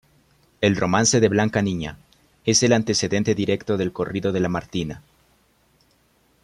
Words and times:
El 0.61 0.77
romance 0.77 1.19
de 1.19 1.29
blanca 1.29 1.61
niña, 1.61 1.99
es 2.43 2.63
el 2.63 2.73
antecedente 2.73 3.35
directo 3.35 3.77
del 3.77 3.93
corrido 3.93 4.31
de 4.31 4.39
la 4.39 4.49
Martina. 4.49 5.03